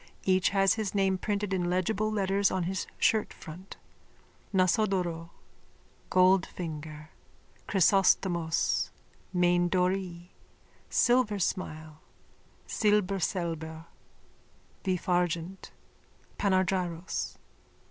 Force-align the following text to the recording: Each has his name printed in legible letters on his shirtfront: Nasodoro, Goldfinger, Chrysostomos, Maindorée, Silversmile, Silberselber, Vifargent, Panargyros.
Each 0.23 0.49
has 0.49 0.73
his 0.73 0.95
name 0.95 1.19
printed 1.19 1.53
in 1.53 1.69
legible 1.69 2.11
letters 2.11 2.49
on 2.49 2.63
his 2.63 2.87
shirtfront: 2.99 3.75
Nasodoro, 4.51 5.29
Goldfinger, 6.09 7.09
Chrysostomos, 7.67 8.89
Maindorée, 9.31 10.29
Silversmile, 10.89 11.97
Silberselber, 12.67 13.85
Vifargent, 14.83 15.69
Panargyros. 16.39 17.35